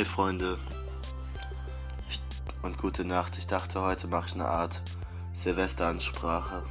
[0.00, 0.56] Hey Freunde
[2.08, 2.22] ich,
[2.62, 3.36] und gute Nacht.
[3.36, 4.80] Ich dachte, heute mache ich eine Art
[5.34, 6.62] Silvesteransprache.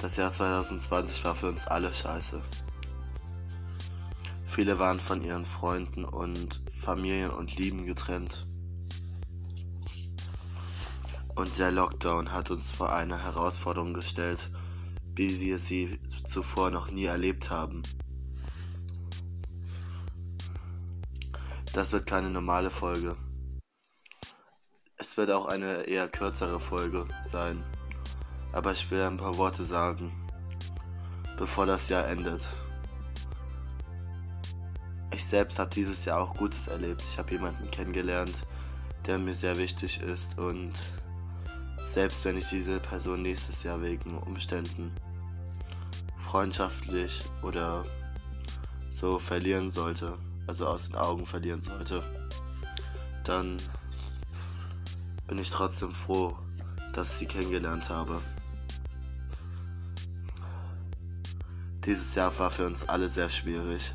[0.00, 2.40] Das Jahr 2020 war für uns alle scheiße.
[4.46, 8.46] Viele waren von ihren Freunden und Familien und Lieben getrennt.
[11.34, 14.50] Und der Lockdown hat uns vor eine Herausforderung gestellt,
[15.14, 17.82] wie wir sie zuvor noch nie erlebt haben.
[21.72, 23.16] Das wird keine normale Folge.
[24.96, 27.62] Es wird auch eine eher kürzere Folge sein.
[28.52, 30.12] Aber ich will ein paar Worte sagen,
[31.38, 32.42] bevor das Jahr endet.
[35.14, 37.02] Ich selbst habe dieses Jahr auch Gutes erlebt.
[37.02, 38.46] Ich habe jemanden kennengelernt,
[39.06, 40.72] der mir sehr wichtig ist und
[41.86, 44.92] selbst wenn ich diese Person nächstes Jahr wegen Umständen
[46.18, 47.84] freundschaftlich oder
[48.92, 50.18] so verlieren sollte,
[50.50, 52.02] also aus den Augen verlieren sollte,
[53.22, 53.56] dann
[55.28, 56.36] bin ich trotzdem froh,
[56.92, 58.20] dass ich sie kennengelernt habe.
[61.84, 63.94] Dieses Jahr war für uns alle sehr schwierig.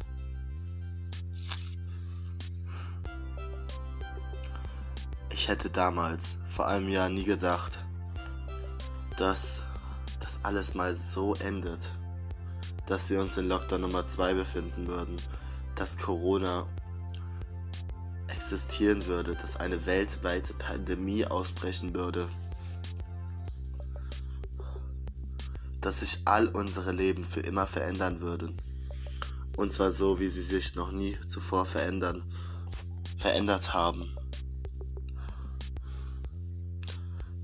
[5.30, 7.84] Ich hätte damals, vor einem Jahr, nie gedacht,
[9.17, 9.62] dass
[10.22, 11.92] das alles mal so endet.
[12.88, 15.17] Dass wir uns in Lockdown Nummer 2 befinden würden
[15.76, 16.68] dass Corona
[18.28, 22.30] existieren würde, dass eine weltweite Pandemie ausbrechen würde,
[25.81, 28.58] dass sich all unsere Leben für immer verändern würden.
[29.58, 32.23] Und zwar so, wie sie sich noch nie zuvor verändern,
[33.18, 34.16] verändert haben.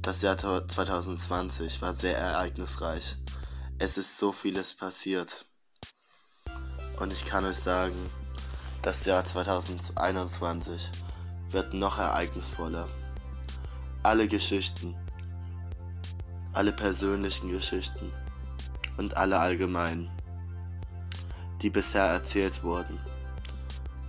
[0.02, 3.18] Das Jahr 2020 war sehr ereignisreich.
[3.78, 5.46] Es ist so vieles passiert.
[7.00, 8.10] Und ich kann euch sagen,
[8.82, 10.90] das Jahr 2021
[11.52, 12.88] wird noch ereignisvoller.
[14.02, 14.96] Alle Geschichten,
[16.54, 18.12] alle persönlichen Geschichten
[18.98, 20.10] und alle allgemeinen,
[21.62, 23.00] die bisher erzählt wurden,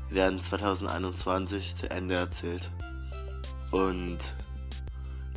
[0.09, 2.71] werden 2021 zu Ende erzählt.
[3.71, 4.19] Und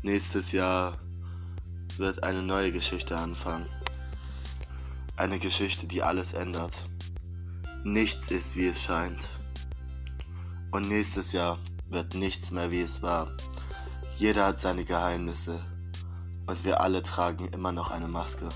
[0.01, 0.97] nächstes Jahr
[1.97, 3.67] wird eine neue Geschichte anfangen.
[5.17, 6.73] Eine Geschichte, die alles ändert.
[7.87, 9.29] Nichts ist, wie es scheint.
[10.71, 13.27] Und nächstes Jahr wird nichts mehr, wie es war.
[14.17, 15.63] Jeder hat seine Geheimnisse.
[16.47, 18.49] Und wir alle tragen immer noch eine Maske.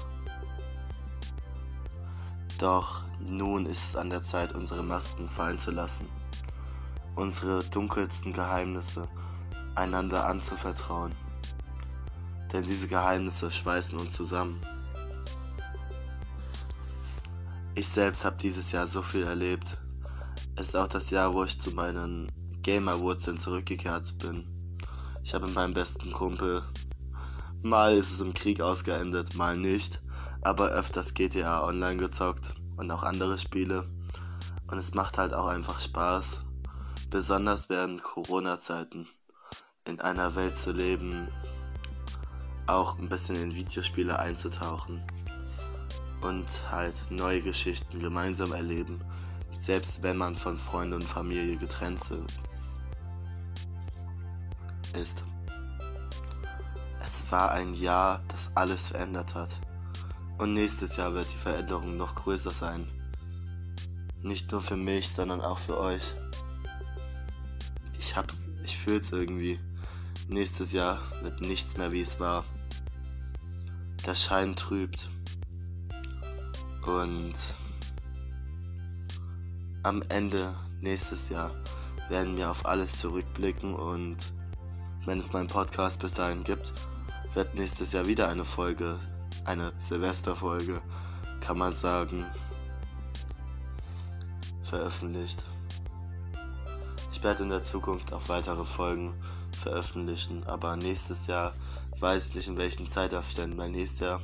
[2.58, 6.08] Doch nun ist es an der Zeit, unsere Masken fallen zu lassen.
[7.14, 9.08] Unsere dunkelsten Geheimnisse
[9.76, 11.14] einander anzuvertrauen.
[12.52, 14.60] Denn diese Geheimnisse schweißen uns zusammen.
[17.80, 19.78] Ich selbst habe dieses Jahr so viel erlebt.
[20.58, 22.30] Es ist auch das Jahr, wo ich zu meinen
[22.62, 24.46] Gamer-Wurzeln zurückgekehrt bin.
[25.24, 26.62] Ich habe mit meinem besten Kumpel,
[27.62, 30.02] mal ist es im Krieg ausgeendet, mal nicht,
[30.42, 33.90] aber öfters GTA Online gezockt und auch andere Spiele.
[34.68, 36.42] Und es macht halt auch einfach Spaß,
[37.10, 39.08] besonders während Corona-Zeiten
[39.86, 41.30] in einer Welt zu leben,
[42.68, 45.02] auch ein bisschen in Videospiele einzutauchen
[46.22, 49.00] und halt neue Geschichten gemeinsam erleben,
[49.58, 52.02] selbst wenn man von Freunden und Familie getrennt
[54.94, 55.24] ist.
[57.00, 59.60] Es war ein Jahr, das alles verändert hat.
[60.40, 62.88] Und nächstes Jahr wird die Veränderung noch größer sein.
[64.24, 66.02] Nicht nur für mich, sondern auch für euch.
[68.00, 69.60] Ich hab's, ich fühl's irgendwie.
[70.28, 72.46] Nächstes Jahr wird nichts mehr wie es war.
[74.08, 75.08] Der Schein trübt.
[76.90, 77.36] Und
[79.84, 81.52] am Ende nächstes Jahr
[82.10, 84.18] werden wir auf alles zurückblicken und
[85.06, 86.74] wenn es meinen Podcast bis dahin gibt,
[87.36, 89.00] wird nächstes Jahr wieder eine Folge,
[89.46, 90.82] eine Silvesterfolge,
[91.42, 92.26] kann man sagen,
[94.64, 95.44] veröffentlicht.
[97.12, 99.14] Ich werde in der Zukunft auch weitere Folgen
[99.62, 101.54] veröffentlichen, aber nächstes Jahr
[102.00, 104.22] weiß ich nicht in welchen Zeitabständen, weil nächstes Jahr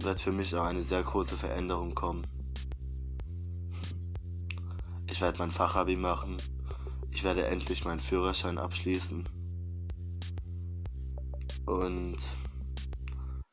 [0.00, 2.26] wird für mich auch eine sehr große Veränderung kommen.
[5.06, 6.36] Ich werde mein Fachabi machen.
[7.10, 9.28] Ich werde endlich meinen Führerschein abschließen.
[11.66, 12.18] Und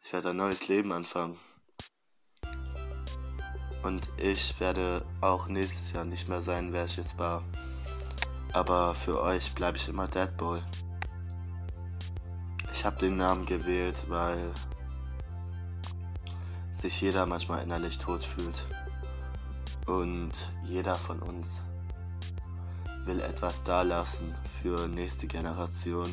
[0.03, 1.37] ich werde ein neues Leben anfangen.
[3.83, 7.43] Und ich werde auch nächstes Jahr nicht mehr sein, wer ich jetzt war.
[8.53, 10.61] Aber für euch bleibe ich immer Deadboy.
[12.73, 14.53] Ich habe den Namen gewählt, weil
[16.85, 18.63] sich jeder manchmal innerlich tot fühlt.
[19.87, 20.33] Und
[20.67, 21.47] jeder von uns
[23.05, 26.07] will etwas dalassen für nächste Generation.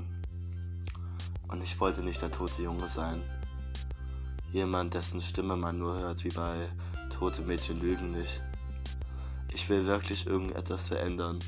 [1.48, 3.22] Und ich wollte nicht der tote Junge sein.
[4.50, 6.70] Jemand, dessen Stimme man nur hört, wie bei
[7.10, 8.40] Tote Mädchen lügen nicht.
[9.52, 11.38] Ich will wirklich irgendetwas verändern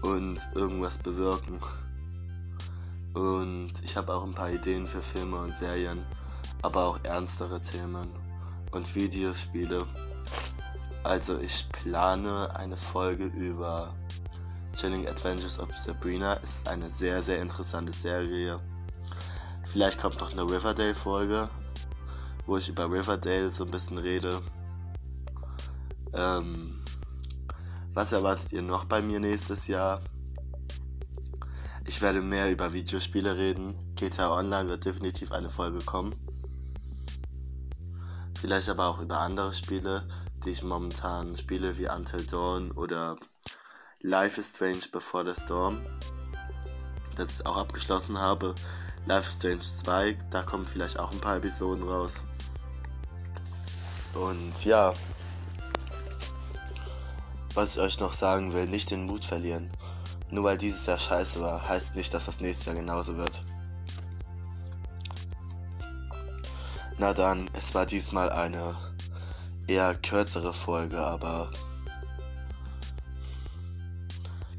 [0.00, 1.60] und irgendwas bewirken.
[3.12, 6.06] Und ich habe auch ein paar Ideen für Filme und Serien,
[6.62, 8.08] aber auch ernstere Themen
[8.72, 9.86] und Videospiele.
[11.04, 13.94] Also ich plane eine Folge über
[14.74, 16.34] Chilling Adventures of Sabrina.
[16.34, 18.60] Ist eine sehr, sehr interessante Serie.
[19.72, 21.48] Vielleicht kommt noch eine Riverdale-Folge,
[22.46, 24.40] wo ich über Riverdale so ein bisschen rede.
[26.12, 26.82] Ähm,
[27.92, 30.00] was erwartet ihr noch bei mir nächstes Jahr?
[31.88, 33.74] Ich werde mehr über Videospiele reden.
[33.96, 36.14] GTA Online wird definitiv eine Folge kommen.
[38.38, 40.06] Vielleicht aber auch über andere Spiele,
[40.44, 43.16] die ich momentan spiele, wie Until Dawn oder
[44.02, 45.80] Life is Strange Before the Storm.
[47.16, 48.54] Das ich auch abgeschlossen habe.
[49.06, 52.12] Life is Strange 2, da kommen vielleicht auch ein paar Episoden raus.
[54.12, 54.92] Und ja,
[57.54, 59.70] was ich euch noch sagen will, nicht den Mut verlieren.
[60.30, 63.42] Nur weil dieses Jahr scheiße war, heißt nicht, dass das nächste Jahr genauso wird.
[66.98, 68.76] Na dann, es war diesmal eine
[69.66, 71.50] eher kürzere Folge, aber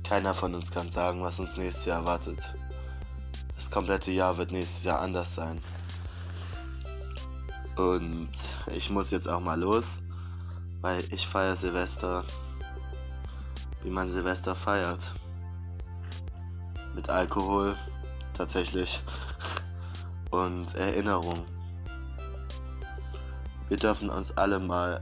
[0.03, 2.39] keiner von uns kann sagen, was uns nächstes Jahr erwartet.
[3.55, 5.61] Das komplette Jahr wird nächstes Jahr anders sein.
[7.75, 8.31] Und
[8.73, 9.85] ich muss jetzt auch mal los,
[10.81, 12.23] weil ich feiere Silvester,
[13.83, 14.99] wie man Silvester feiert.
[16.99, 17.77] Mit Alkohol,
[18.33, 19.01] tatsächlich.
[20.31, 21.45] Und Erinnerung.
[23.69, 24.99] Wir dürfen uns alle mal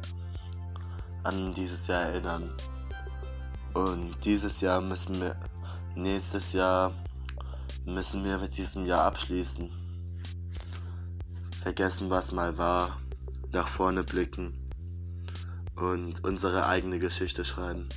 [1.24, 2.54] an dieses Jahr erinnern.
[3.74, 5.36] Und dieses Jahr müssen wir,
[5.96, 6.94] nächstes Jahr
[7.84, 9.68] müssen wir mit diesem Jahr abschließen.
[11.64, 12.98] Vergessen, was mal war,
[13.52, 14.54] nach vorne blicken
[15.76, 17.90] und unsere eigene Geschichte schreiben.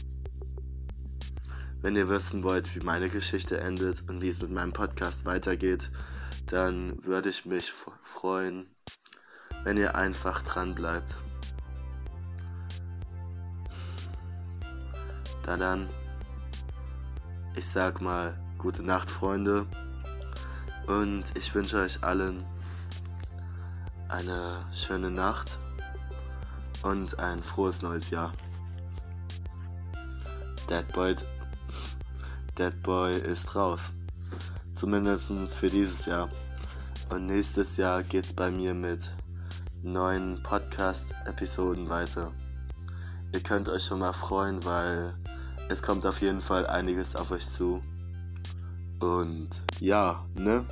[1.82, 5.90] Wenn ihr wissen wollt, wie meine Geschichte endet und wie es mit meinem Podcast weitergeht,
[6.46, 7.72] dann würde ich mich
[8.02, 8.66] freuen,
[9.64, 11.16] wenn ihr einfach dran bleibt.
[15.46, 15.88] Na dann,
[17.56, 19.66] ich sag mal gute Nacht, Freunde.
[20.86, 22.44] Und ich wünsche euch allen
[24.08, 25.58] eine schöne Nacht
[26.82, 28.32] und ein frohes neues Jahr.
[30.68, 31.16] Dead Boy,
[32.58, 33.80] Dead Boy ist raus.
[34.74, 36.28] Zumindest für dieses Jahr.
[37.10, 39.10] Und nächstes Jahr geht's bei mir mit
[39.82, 42.32] neuen Podcast-Episoden weiter.
[43.32, 45.14] Ihr könnt euch schon mal freuen, weil
[45.68, 47.80] es kommt auf jeden Fall einiges auf euch zu.
[48.98, 49.48] Und
[49.78, 50.66] ja, ne?